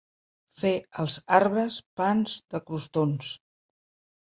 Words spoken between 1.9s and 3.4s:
pans de crostons.